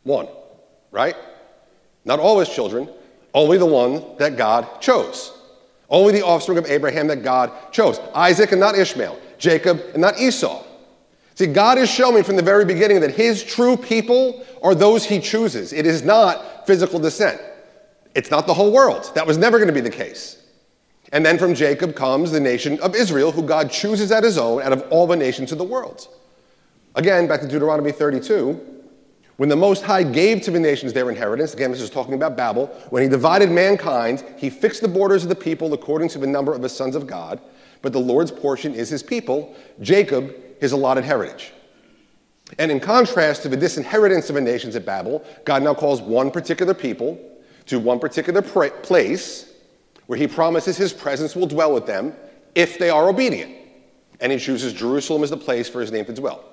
[0.03, 0.29] One,
[0.91, 1.17] right?
[2.05, 2.89] Not all his children,
[3.35, 5.37] only the one that God chose.
[5.89, 7.99] Only the offspring of Abraham that God chose.
[8.15, 9.19] Isaac and not Ishmael.
[9.39, 10.65] Jacob and not Esau.
[11.35, 15.19] See, God is showing from the very beginning that his true people are those he
[15.19, 15.73] chooses.
[15.73, 17.41] It is not physical descent.
[18.15, 19.11] It's not the whole world.
[19.15, 20.43] That was never going to be the case.
[21.13, 24.63] And then from Jacob comes the nation of Israel, who God chooses at his own
[24.63, 26.07] out of all the nations of the world.
[26.95, 28.80] Again, back to Deuteronomy 32,
[29.41, 32.37] when the Most High gave to the nations their inheritance, again, this is talking about
[32.37, 36.27] Babel, when he divided mankind, he fixed the borders of the people according to the
[36.27, 37.41] number of the sons of God,
[37.81, 39.57] but the Lord's portion is his people.
[39.81, 41.55] Jacob his allotted heritage.
[42.59, 46.31] And in contrast to the disinheritance of the nations at Babel, God now calls one
[46.31, 47.19] particular people
[47.65, 49.55] to one particular place
[50.07, 52.15] where he promises his presence will dwell with them
[52.55, 53.57] if they are obedient.
[54.21, 56.45] And he chooses Jerusalem as the place for his name to dwell.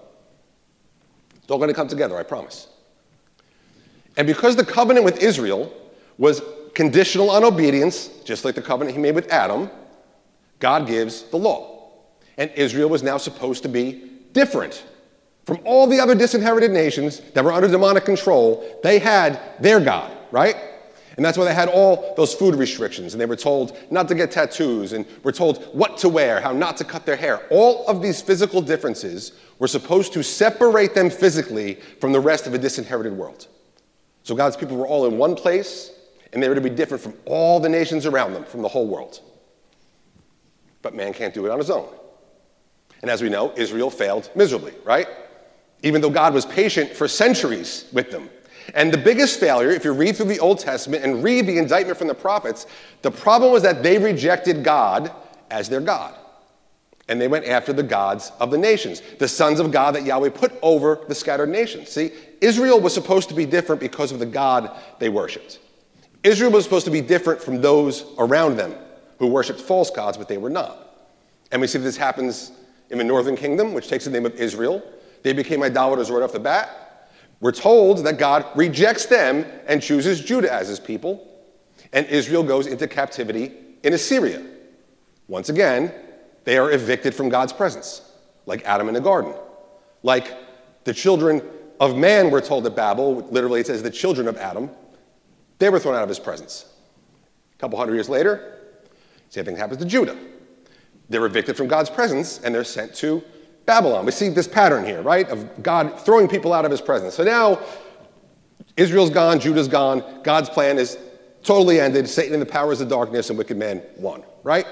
[1.35, 2.69] It's all going to come together, I promise.
[4.17, 5.71] And because the covenant with Israel
[6.17, 6.41] was
[6.73, 9.69] conditional on obedience, just like the covenant he made with Adam,
[10.59, 11.91] God gives the law.
[12.37, 14.83] And Israel was now supposed to be different
[15.45, 18.79] from all the other disinherited nations that were under demonic control.
[18.83, 20.55] They had their God, right?
[21.15, 23.13] And that's why they had all those food restrictions.
[23.13, 26.53] And they were told not to get tattoos, and were told what to wear, how
[26.53, 27.41] not to cut their hair.
[27.49, 32.53] All of these physical differences were supposed to separate them physically from the rest of
[32.53, 33.47] a disinherited world.
[34.27, 35.89] So God's people were all in one place,
[36.33, 38.85] and they were to be different from all the nations around them, from the whole
[38.85, 39.21] world.
[40.81, 41.87] But man can't do it on his own.
[43.01, 45.07] And as we know, Israel failed miserably, right?
[45.81, 48.29] Even though God was patient for centuries with them.
[48.75, 51.97] And the biggest failure, if you read through the Old Testament and read the indictment
[51.97, 52.67] from the prophets,
[53.03, 55.09] the problem was that they rejected God
[55.51, 56.13] as their God.
[57.09, 60.29] And they went after the gods of the nations, the sons of God that Yahweh
[60.29, 61.89] put over the scattered nations.
[61.89, 65.59] See, Israel was supposed to be different because of the God they worshiped.
[66.23, 68.75] Israel was supposed to be different from those around them
[69.19, 70.77] who worshiped false gods, but they were not.
[71.51, 72.51] And we see that this happens
[72.89, 74.83] in the northern kingdom, which takes the name of Israel.
[75.23, 76.69] They became idolaters right off the bat.
[77.39, 81.25] We're told that God rejects them and chooses Judah as his people,
[81.93, 84.43] and Israel goes into captivity in Assyria.
[85.27, 85.93] Once again,
[86.47, 88.09] they are evicted from God's presence,
[88.45, 89.33] like Adam in the garden.
[90.01, 90.33] Like
[90.85, 91.41] the children
[91.81, 94.69] of man were told at Babel, literally it says the children of Adam,
[95.59, 96.73] they were thrown out of his presence.
[97.53, 98.59] A couple hundred years later,
[99.27, 100.15] same thing happens to Judah.
[101.09, 103.21] They're evicted from God's presence and they're sent to
[103.65, 104.05] Babylon.
[104.05, 107.13] We see this pattern here, right, of God throwing people out of his presence.
[107.15, 107.59] So now
[108.77, 110.97] Israel's gone, Judah's gone, God's plan is
[111.43, 112.07] totally ended.
[112.07, 114.65] Satan and the powers of darkness and wicked man won, right?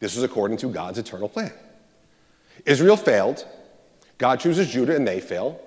[0.00, 1.52] This was according to God's eternal plan.
[2.64, 3.46] Israel failed.
[4.18, 5.60] God chooses Judah and they fail.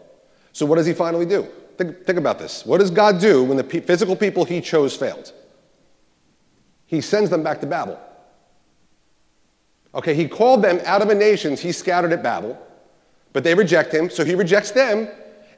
[0.53, 1.47] So, what does he finally do?
[1.77, 2.65] Think, think about this.
[2.65, 5.33] What does God do when the pe- physical people he chose failed?
[6.85, 7.99] He sends them back to Babel.
[9.95, 12.57] Okay, he called them out of the nations he scattered at Babel,
[13.33, 15.09] but they reject him, so he rejects them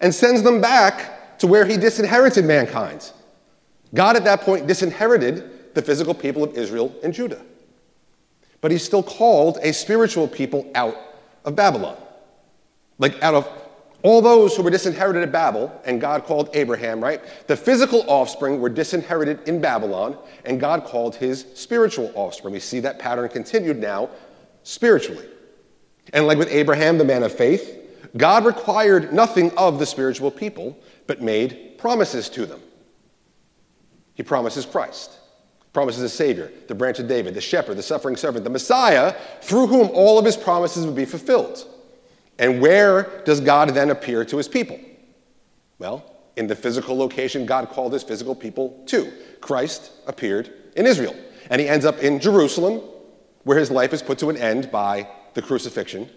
[0.01, 3.11] and sends them back to where he disinherited mankind.
[3.93, 7.41] God at that point disinherited the physical people of Israel and Judah
[8.63, 10.95] but he still called a spiritual people out
[11.43, 11.97] of Babylon.
[12.97, 13.45] Like out of
[14.03, 17.21] all those who were disinherited at Babel, and God called Abraham, right?
[17.47, 22.53] The physical offspring were disinherited in Babylon, and God called his spiritual offspring.
[22.53, 24.09] We see that pattern continued now
[24.63, 25.27] spiritually.
[26.13, 27.77] And like with Abraham, the man of faith,
[28.15, 32.61] God required nothing of the spiritual people, but made promises to them.
[34.13, 35.19] He promises Christ
[35.73, 39.67] promises a Savior, the branch of David, the shepherd, the suffering servant, the Messiah, through
[39.67, 41.67] whom all of his promises would be fulfilled.
[42.39, 44.79] And where does God then appear to his people?
[45.79, 46.05] Well,
[46.35, 49.11] in the physical location God called his physical people to.
[49.41, 51.15] Christ appeared in Israel.
[51.49, 52.81] And he ends up in Jerusalem,
[53.43, 56.09] where his life is put to an end by the crucifixion.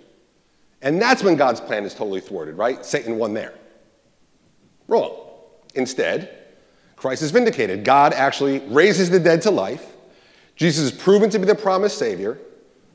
[0.83, 2.85] And that's when God's plan is totally thwarted, right?
[2.85, 3.55] Satan won there.
[4.87, 5.16] Wrong.
[5.75, 6.45] Instead,
[6.96, 7.85] Christ is vindicated.
[7.85, 9.94] God actually raises the dead to life.
[10.56, 12.38] Jesus is proven to be the promised Savior.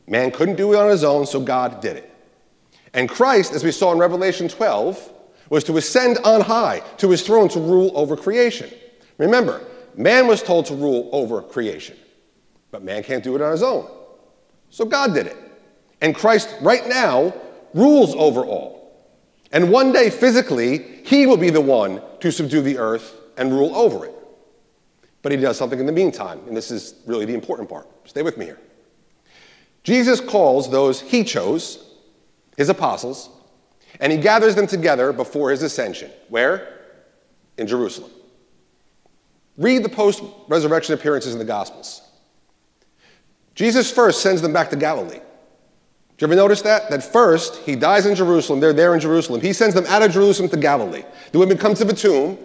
[0.08, 2.12] Man couldn't do it on his own, so God did it.
[2.94, 5.14] And Christ, as we saw in Revelation 12,
[5.50, 8.70] was to ascend on high to his throne to rule over creation.
[9.18, 9.62] Remember,
[9.96, 11.96] man was told to rule over creation,
[12.72, 13.88] but man can't do it on his own.
[14.70, 15.38] So God did it.
[16.02, 17.34] And Christ, right now,
[17.74, 18.82] rules over all.
[19.52, 23.76] And one day, physically, he will be the one to subdue the earth and rule
[23.76, 24.16] over it.
[25.22, 27.88] But he does something in the meantime, and this is really the important part.
[28.06, 28.60] Stay with me here.
[29.84, 31.94] Jesus calls those he chose,
[32.58, 33.30] his apostles,
[34.00, 36.12] and he gathers them together before his ascension.
[36.30, 36.80] Where?
[37.58, 38.12] In Jerusalem.
[39.58, 42.02] Read the post resurrection appearances in the Gospels.
[43.54, 45.20] Jesus first sends them back to Galilee.
[46.22, 46.90] Did you ever notice that?
[46.90, 49.42] That first, he dies in Jerusalem, they're there in Jerusalem.
[49.42, 51.04] He sends them out of Jerusalem to Galilee.
[51.32, 52.38] The women come to the tomb,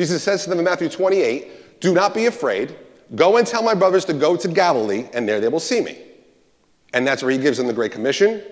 [0.00, 2.74] Jesus says to them in Matthew 28, Do not be afraid.
[3.16, 5.98] Go and tell my brothers to go to Galilee, and there they will see me.
[6.94, 8.42] And that's where he gives them the Great Commission.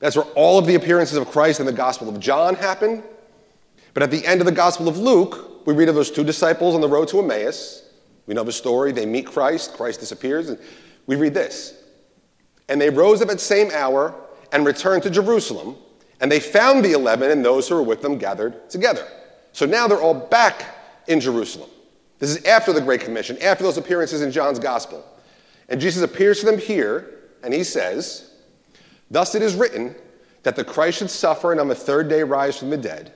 [0.00, 3.04] That's where all of the appearances of Christ in the Gospel of John happen.
[3.94, 6.74] But at the end of the Gospel of Luke, we read of those two disciples
[6.74, 7.88] on the road to Emmaus.
[8.26, 8.90] We know the story.
[8.90, 10.58] They meet Christ, Christ disappears, and
[11.06, 11.80] we read this.
[12.68, 14.16] And they rose up at same hour
[14.50, 15.76] and returned to Jerusalem,
[16.20, 19.06] and they found the eleven and those who were with them gathered together.
[19.52, 20.64] So now they're all back
[21.08, 21.70] in Jerusalem.
[22.18, 25.04] This is after the Great Commission, after those appearances in John's Gospel.
[25.68, 28.30] And Jesus appears to them here, and he says,
[29.10, 29.94] Thus it is written
[30.42, 33.12] that the Christ should suffer and on the third day rise from the dead.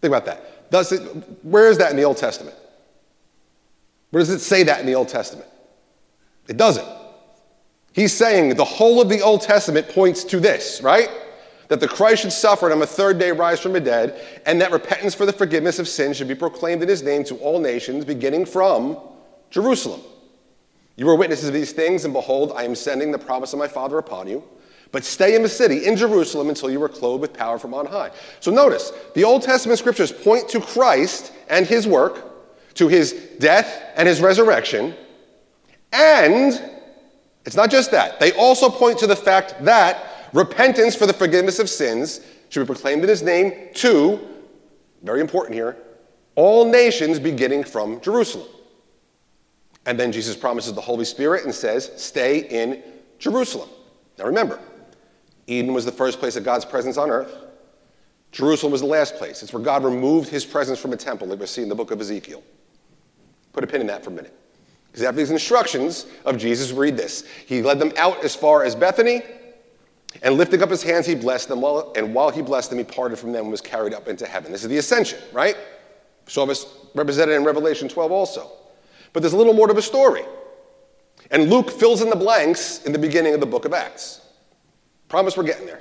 [0.00, 0.70] Think about that.
[0.70, 1.00] Does it,
[1.42, 2.56] where is that in the Old Testament?
[4.10, 5.48] Where does it say that in the Old Testament?
[6.48, 6.86] It doesn't.
[7.92, 11.08] He's saying the whole of the Old Testament points to this, right?
[11.68, 14.60] That the Christ should suffer and on the third day rise from the dead, and
[14.60, 17.58] that repentance for the forgiveness of sins should be proclaimed in his name to all
[17.58, 18.98] nations, beginning from
[19.50, 20.00] Jerusalem.
[20.96, 23.68] You are witnesses of these things, and behold, I am sending the promise of my
[23.68, 24.44] Father upon you.
[24.92, 27.86] But stay in the city, in Jerusalem, until you are clothed with power from on
[27.86, 28.12] high.
[28.38, 33.82] So notice, the Old Testament scriptures point to Christ and his work, to his death
[33.96, 34.94] and his resurrection,
[35.92, 36.60] and
[37.44, 38.20] it's not just that.
[38.20, 42.20] They also point to the fact that repentance for the forgiveness of sins
[42.50, 44.20] should be proclaimed in his name to,
[45.02, 45.78] very important here,
[46.34, 48.48] all nations beginning from Jerusalem.
[49.86, 52.82] And then Jesus promises the Holy Spirit and says, Stay in
[53.18, 53.68] Jerusalem.
[54.18, 54.60] Now remember,
[55.46, 57.32] Eden was the first place of God's presence on earth.
[58.32, 59.42] Jerusalem was the last place.
[59.42, 61.90] It's where God removed his presence from a temple that we see in the book
[61.90, 62.42] of Ezekiel.
[63.52, 64.36] Put a pin in that for a minute.
[64.90, 67.24] Because after these instructions of Jesus, read this.
[67.46, 69.22] He led them out as far as Bethany,
[70.22, 71.64] and lifting up his hands, he blessed them.
[71.96, 74.52] And while he blessed them, he parted from them and was carried up into heaven.
[74.52, 75.56] This is the ascension, right?
[76.26, 78.50] Saw this represented in Revelation 12 also.
[79.12, 80.22] But there's a little more to the story.
[81.30, 84.20] And Luke fills in the blanks in the beginning of the book of Acts.
[85.08, 85.80] Promise we're getting there.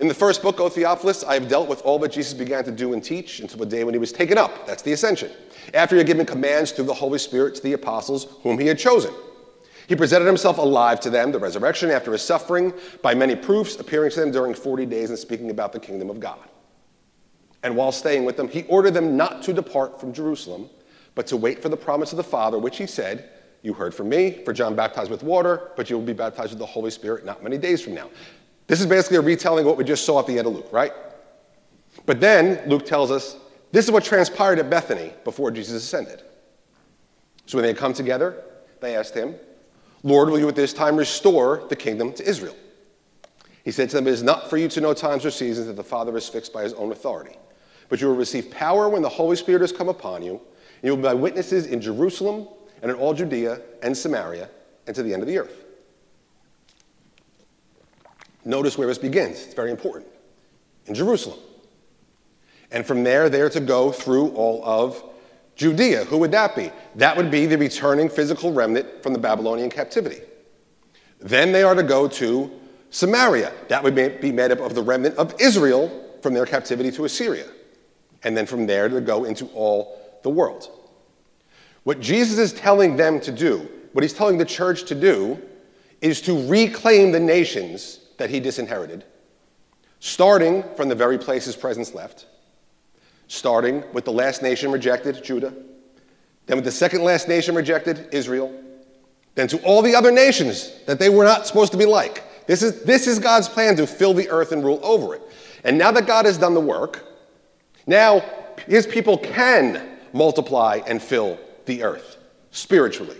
[0.00, 2.70] In the first book, O Theophilus, I have dealt with all that Jesus began to
[2.70, 4.66] do and teach until the day when he was taken up.
[4.66, 5.32] That's the ascension.
[5.74, 8.78] After he had given commands through the Holy Spirit to the apostles whom he had
[8.78, 9.12] chosen.
[9.88, 14.10] He presented himself alive to them, the resurrection after his suffering, by many proofs, appearing
[14.10, 16.46] to them during 40 days and speaking about the kingdom of God.
[17.62, 20.68] And while staying with them, he ordered them not to depart from Jerusalem,
[21.14, 23.30] but to wait for the promise of the Father, which he said,
[23.62, 26.58] You heard from me, for John baptized with water, but you will be baptized with
[26.58, 28.10] the Holy Spirit not many days from now.
[28.66, 30.68] This is basically a retelling of what we just saw at the end of Luke,
[30.70, 30.92] right?
[32.04, 33.38] But then Luke tells us
[33.72, 36.22] this is what transpired at Bethany before Jesus ascended.
[37.46, 38.44] So when they had come together,
[38.80, 39.34] they asked him,
[40.02, 42.56] Lord, will you at this time restore the kingdom to Israel?
[43.64, 45.76] He said to them, It is not for you to know times or seasons that
[45.76, 47.36] the Father has fixed by his own authority.
[47.88, 50.90] But you will receive power when the Holy Spirit has come upon you, and you
[50.90, 52.48] will be my witnesses in Jerusalem
[52.82, 54.48] and in all Judea and Samaria
[54.86, 55.64] and to the end of the earth.
[58.44, 59.44] Notice where this begins.
[59.44, 60.06] It's very important.
[60.86, 61.38] In Jerusalem.
[62.70, 65.02] And from there, they're to go through all of
[65.58, 66.04] Judea.
[66.04, 66.70] Who would that be?
[66.94, 70.20] That would be the returning physical remnant from the Babylonian captivity.
[71.20, 72.50] Then they are to go to
[72.90, 73.52] Samaria.
[73.66, 75.90] That would be made up of the remnant of Israel
[76.22, 77.46] from their captivity to Assyria.
[78.22, 80.70] And then from there to go into all the world.
[81.82, 85.42] What Jesus is telling them to do, what he's telling the church to do,
[86.00, 89.04] is to reclaim the nations that he disinherited,
[89.98, 92.26] starting from the very place his presence left,
[93.28, 95.54] starting with the last nation rejected, Judah,
[96.46, 98.52] then with the second last nation rejected, Israel,
[99.34, 102.24] then to all the other nations that they were not supposed to be like.
[102.46, 105.22] This is, this is God's plan to fill the earth and rule over it.
[105.62, 107.04] And now that God has done the work,
[107.86, 108.24] now
[108.66, 112.16] his people can multiply and fill the earth
[112.50, 113.16] spiritually.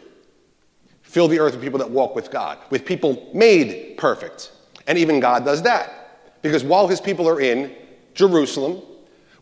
[1.03, 4.53] Fill the earth with people that walk with God, with people made perfect.
[4.87, 6.41] And even God does that.
[6.43, 7.75] Because while his people are in
[8.15, 8.83] Jerusalem,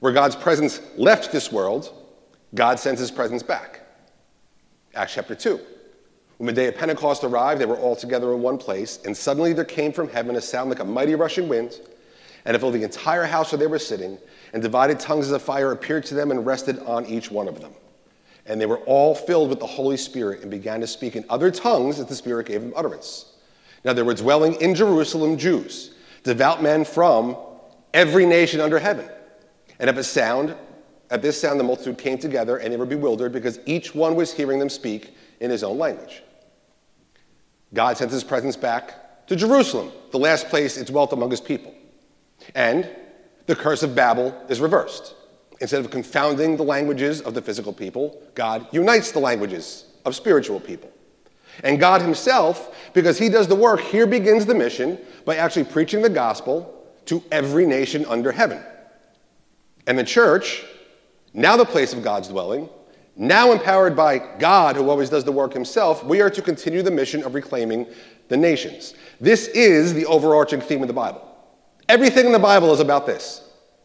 [0.07, 1.93] where God's presence left this world,
[2.55, 3.81] God sends his presence back.
[4.95, 5.59] Acts chapter 2.
[6.37, 9.53] When the day of Pentecost arrived, they were all together in one place, and suddenly
[9.53, 11.81] there came from heaven a sound like a mighty rushing wind,
[12.45, 14.17] and it filled the entire house where they were sitting,
[14.53, 17.61] and divided tongues as a fire appeared to them and rested on each one of
[17.61, 17.73] them.
[18.47, 21.51] And they were all filled with the Holy Spirit and began to speak in other
[21.51, 23.33] tongues as the Spirit gave them utterance.
[23.85, 27.37] Now there were dwelling in Jerusalem Jews, devout men from
[27.93, 29.09] every nation under heaven.
[29.79, 30.55] And at a sound,
[31.11, 34.33] at this sound, the multitude came together and they were bewildered because each one was
[34.33, 36.23] hearing them speak in his own language.
[37.75, 41.75] God sent his presence back to Jerusalem, the last place it dwelt among his people.
[42.55, 42.89] And
[43.47, 45.15] the curse of Babel is reversed.
[45.61, 50.61] Instead of confounding the languages of the physical people, God unites the languages of spiritual
[50.61, 50.91] people.
[51.65, 56.03] And God Himself, because He does the work, here begins the mission by actually preaching
[56.03, 58.63] the gospel to every nation under heaven.
[59.87, 60.65] And the church,
[61.33, 62.69] now the place of God's dwelling,
[63.17, 66.91] now empowered by God, who always does the work Himself, we are to continue the
[66.91, 67.87] mission of reclaiming
[68.29, 68.95] the nations.
[69.21, 71.23] This is the overarching theme of the Bible.
[71.89, 73.43] Everything in the Bible is about this.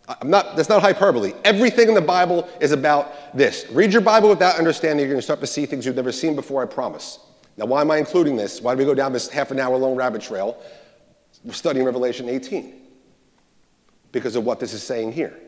[0.08, 1.34] I'm not, that's not hyperbole.
[1.46, 3.66] Everything in the Bible is about this.
[3.72, 5.00] Read your Bible with that understanding.
[5.00, 7.20] You're going to start to see things you've never seen before, I promise.
[7.56, 8.62] Now, why am I including this?
[8.62, 10.62] Why do we go down this half an hour long rabbit trail?
[11.44, 12.82] We're studying Revelation 18
[14.12, 15.40] because of what this is saying here.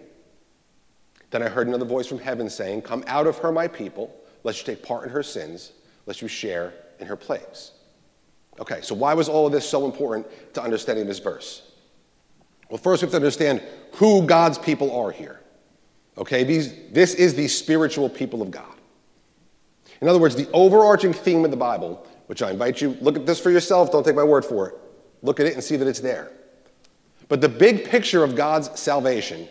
[1.34, 4.60] Then I heard another voice from heaven saying, Come out of her, my people, lest
[4.60, 5.72] you take part in her sins,
[6.06, 7.72] lest you share in her plagues.
[8.60, 11.72] Okay, so why was all of this so important to understanding this verse?
[12.70, 13.64] Well, first we have to understand
[13.94, 15.40] who God's people are here.
[16.20, 18.76] Okay, These, this is the spiritual people of God.
[20.02, 23.26] In other words, the overarching theme of the Bible, which I invite you, look at
[23.26, 24.76] this for yourself, don't take my word for it.
[25.24, 26.32] Look at it and see that it's there.
[27.28, 29.48] But the big picture of God's salvation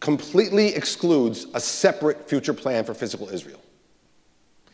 [0.00, 3.60] completely excludes a separate future plan for physical Israel.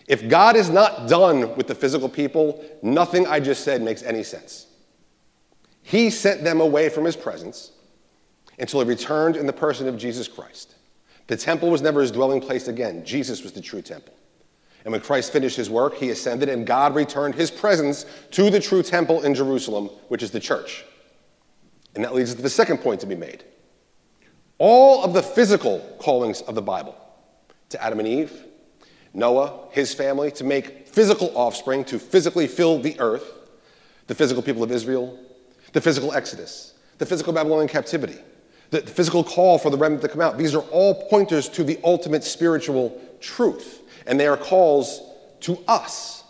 [0.07, 4.23] If God is not done with the physical people, nothing I just said makes any
[4.23, 4.69] sense.
[5.83, 7.73] He sent them away from his presence
[8.59, 10.75] until he returned in the person of Jesus Christ.
[11.27, 13.05] The temple was never his dwelling place again.
[13.05, 14.15] Jesus was the true temple.
[14.85, 18.61] And when Christ finished his work, he ascended, and God returned his presence to the
[18.61, 20.85] true temple in Jerusalem, which is the church.
[21.97, 23.43] And that leads to the second point to be made.
[24.59, 26.97] All of the physical callings of the Bible
[27.69, 28.45] to Adam and Eve,
[29.13, 33.33] Noah, his family, to make physical offspring, to physically fill the earth,
[34.07, 35.19] the physical people of Israel,
[35.73, 38.19] the physical exodus, the physical Babylonian captivity,
[38.71, 40.39] the physical call for the remnant to come out.
[40.39, 45.03] These are all pointers to the ultimate spiritual truth, and they are calls
[45.41, 46.25] to us,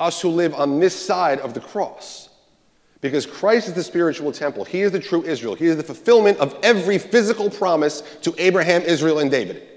[0.00, 2.28] us who live on this side of the cross.
[3.02, 4.64] Because Christ is the spiritual temple.
[4.64, 5.54] He is the true Israel.
[5.54, 9.68] He is the fulfillment of every physical promise to Abraham, Israel, and David.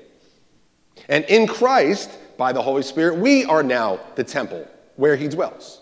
[1.09, 5.82] And in Christ, by the Holy Spirit, we are now the temple where he dwells.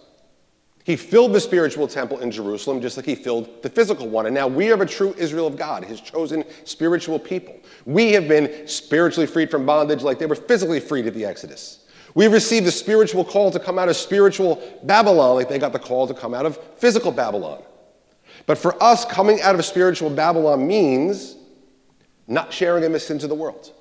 [0.86, 4.26] He filled the spiritual temple in Jerusalem just like he filled the physical one.
[4.26, 7.58] And now we are a true Israel of God, his chosen spiritual people.
[7.86, 11.83] We have been spiritually freed from bondage like they were physically freed at the Exodus.
[12.16, 15.80] We received the spiritual call to come out of spiritual Babylon like they got the
[15.80, 17.62] call to come out of physical Babylon.
[18.46, 21.36] But for us, coming out of spiritual Babylon means
[22.28, 23.72] not sharing in the sins of the world.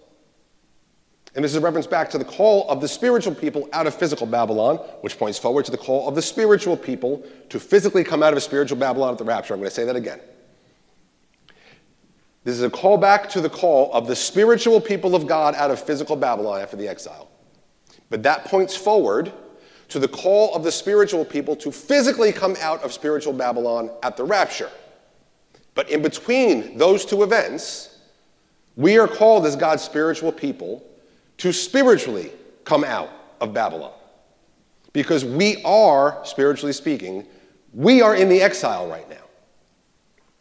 [1.35, 3.95] And this is a reference back to the call of the spiritual people out of
[3.95, 8.23] physical Babylon, which points forward to the call of the spiritual people to physically come
[8.23, 9.55] out of a spiritual Babylon at the rapture.
[9.55, 10.21] I'm going to say that again.
[12.45, 15.71] This is a call back to the call of the spiritual people of God out
[15.71, 17.32] of physical Babylon after the exile.
[18.13, 19.33] But that points forward
[19.89, 24.19] to the call of the spiritual people to physically come out of spiritual Babylon at
[24.19, 24.69] the rapture.
[25.75, 28.01] But in between those two events,
[28.77, 30.87] we are called as God's spiritual people
[31.39, 32.33] to spiritually
[32.65, 33.09] come out
[33.41, 33.95] of Babylon.
[34.93, 37.27] Because we are, spiritually speaking,
[37.73, 39.25] we are in the exile right now.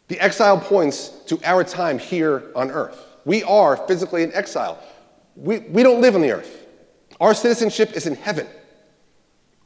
[0.08, 3.02] The exile points to our time here on earth.
[3.24, 4.78] We are physically in exile.
[5.36, 6.61] We, we don't live on the earth.
[7.22, 8.48] Our citizenship is in heaven.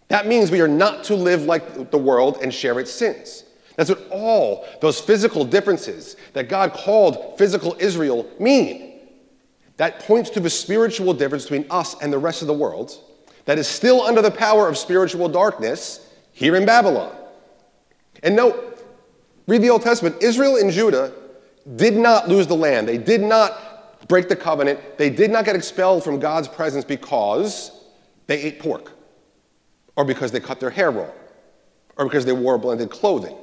[0.09, 3.45] That means we are not to live like the world and share its sins.
[3.77, 9.01] That's what all those physical differences that God called physical Israel mean.
[9.79, 12.93] That points to the spiritual difference between us and the rest of the world
[13.47, 17.17] that is still under the power of spiritual darkness here in Babylon.
[18.23, 18.85] And note,
[19.47, 21.11] read the Old Testament, Israel and Judah
[21.77, 22.87] did not lose the land.
[22.87, 23.66] They did not
[24.09, 24.99] break the covenant.
[24.99, 27.85] They did not get expelled from God's presence because
[28.27, 28.93] they ate pork,
[29.97, 31.13] or because they cut their hair wrong,
[31.97, 33.37] or because they wore blended clothing.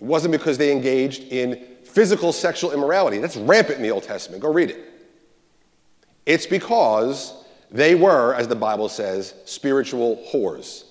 [0.00, 3.18] It wasn't because they engaged in physical sexual immorality.
[3.18, 4.42] That's rampant in the Old Testament.
[4.42, 4.84] Go read it.
[6.26, 10.84] It's because they were, as the Bible says, spiritual whores.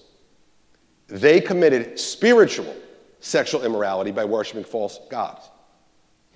[1.08, 2.76] They committed spiritual
[3.20, 5.50] sexual immorality by worshiping false gods.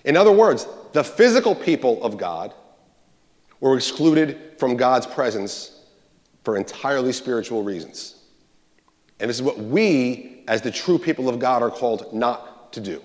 [0.03, 2.53] In other words, the physical people of God
[3.59, 5.81] were excluded from God's presence
[6.43, 8.15] for entirely spiritual reasons.
[9.19, 12.81] And this is what we, as the true people of God, are called not to
[12.81, 13.01] do.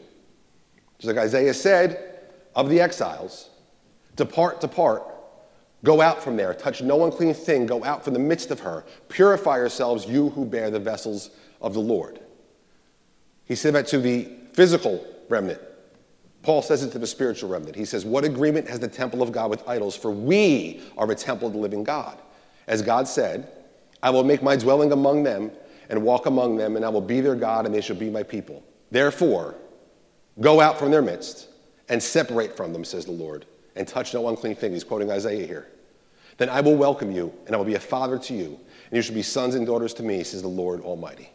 [0.98, 2.20] Just like Isaiah said
[2.54, 3.50] of the exiles,
[4.16, 5.04] depart, depart
[5.84, 8.84] Go out from there, touch no unclean thing, go out from the midst of her.
[9.08, 11.30] Purify yourselves, you who bear the vessels
[11.60, 12.20] of the Lord.
[13.44, 15.60] He said that to the physical remnant.
[16.42, 17.76] Paul says it to the spiritual remnant.
[17.76, 19.96] He says, What agreement has the temple of God with idols?
[19.96, 22.18] For we are a temple of the living God.
[22.66, 23.50] As God said,
[24.02, 25.50] I will make my dwelling among them
[25.88, 28.22] and walk among them, and I will be their God, and they shall be my
[28.22, 28.62] people.
[28.90, 29.56] Therefore,
[30.40, 31.48] go out from their midst
[31.88, 33.46] and separate from them, says the Lord
[33.78, 34.72] and touch no unclean thing.
[34.72, 35.68] He's quoting Isaiah here.
[36.36, 38.60] Then I will welcome you, and I will be a father to you,
[38.90, 41.30] and you shall be sons and daughters to me, says the Lord Almighty.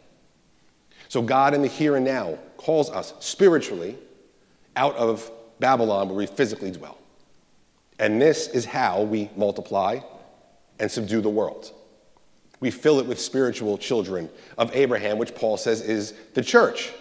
[1.08, 3.96] So God in the here and now calls us spiritually
[4.76, 6.98] out of Babylon where we physically dwell.
[7.98, 10.00] And this is how we multiply
[10.80, 11.72] and subdue the world.
[12.60, 16.92] We fill it with spiritual children of Abraham, which Paul says is the church.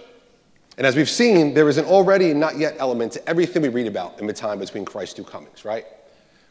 [0.77, 3.87] And as we've seen, there is an already not yet element to everything we read
[3.87, 5.85] about in the time between Christ's two comings, right?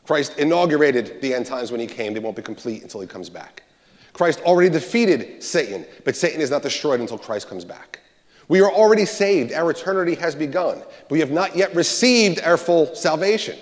[0.05, 2.14] Christ inaugurated the end times when he came.
[2.14, 3.62] They won't be complete until he comes back.
[4.12, 8.01] Christ already defeated Satan, but Satan is not destroyed until Christ comes back.
[8.49, 9.53] We are already saved.
[9.53, 13.59] Our eternity has begun, but we have not yet received our full salvation.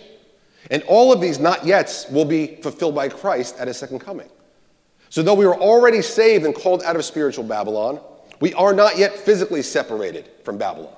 [0.71, 4.29] And all of these not yets will be fulfilled by Christ at his second coming.
[5.09, 8.01] So, though we are already saved and called out of spiritual Babylon,
[8.41, 10.95] we are not yet physically separated from Babylon.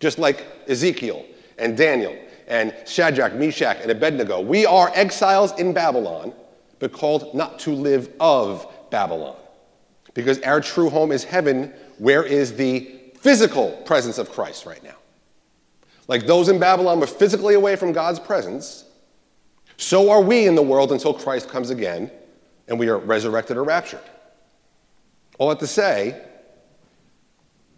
[0.00, 1.24] Just like Ezekiel
[1.58, 6.32] and Daniel and Shadrach, Meshach, and Abednego, we are exiles in Babylon,
[6.78, 9.36] but called not to live of Babylon.
[10.14, 14.96] Because our true home is heaven, where is the physical presence of Christ right now.
[16.08, 18.84] Like those in Babylon were physically away from God's presence,
[19.76, 22.10] so are we in the world until Christ comes again
[22.68, 24.00] and we are resurrected or raptured.
[25.38, 26.22] All that to say,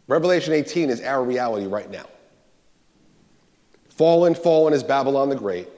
[0.09, 2.07] Revelation 18 is our reality right now.
[3.89, 5.69] Fallen, fallen is Babylon the Great.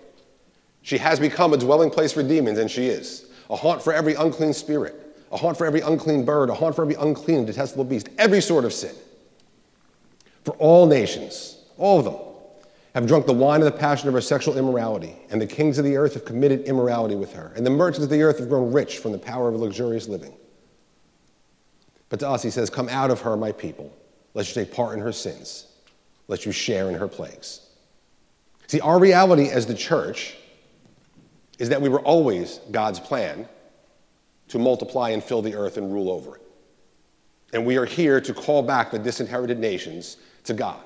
[0.82, 3.26] She has become a dwelling place for demons, and she is.
[3.51, 6.83] A haunt for every unclean spirit, a haunt for every unclean bird, a haunt for
[6.83, 8.95] every unclean and detestable beast, every sort of sin.
[10.45, 12.16] For all nations, all of them,
[12.95, 15.85] have drunk the wine of the passion of her sexual immorality, and the kings of
[15.85, 18.72] the earth have committed immorality with her, and the merchants of the earth have grown
[18.72, 20.33] rich from the power of luxurious living.
[22.09, 23.95] But to us, he says, Come out of her, my people,
[24.35, 25.66] lest you take part in her sins,
[26.29, 27.61] lest you share in her plagues.
[28.66, 30.37] See, our reality as the church
[31.59, 33.49] is that we were always God's plan
[34.49, 36.42] to multiply and fill the earth and rule over it.
[37.53, 40.80] And we are here to call back the disinherited nations to God.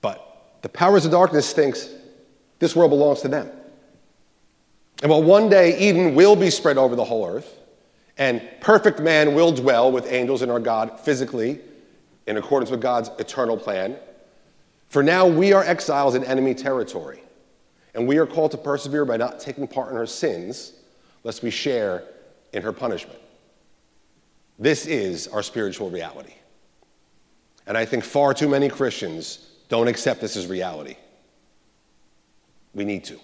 [0.00, 1.88] But the powers of darkness thinks
[2.58, 3.50] this world belongs to them.
[5.02, 7.58] And while one day Eden will be spread over the whole earth,
[8.18, 11.60] and perfect man will dwell with angels and our God physically
[12.26, 13.96] in accordance with God's eternal plan,
[14.90, 17.22] for now, we are exiles in enemy territory,
[17.94, 20.72] and we are called to persevere by not taking part in our sins,
[21.22, 22.02] lest we share
[22.52, 23.18] in her punishment.
[24.58, 26.34] This is our spiritual reality.
[27.66, 30.96] And I think far too many Christians don't accept this as reality.
[32.74, 33.18] We need to.